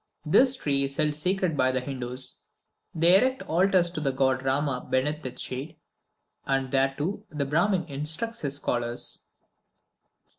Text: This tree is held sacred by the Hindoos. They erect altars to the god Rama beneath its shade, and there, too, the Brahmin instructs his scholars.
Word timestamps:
This 0.25 0.55
tree 0.55 0.85
is 0.85 0.97
held 0.97 1.13
sacred 1.13 1.55
by 1.55 1.71
the 1.71 1.79
Hindoos. 1.79 2.39
They 2.95 3.19
erect 3.19 3.43
altars 3.43 3.91
to 3.91 4.01
the 4.01 4.11
god 4.11 4.41
Rama 4.41 4.87
beneath 4.89 5.23
its 5.27 5.43
shade, 5.43 5.75
and 6.43 6.71
there, 6.71 6.95
too, 6.97 7.23
the 7.29 7.45
Brahmin 7.45 7.83
instructs 7.83 8.41
his 8.41 8.55
scholars. 8.55 9.23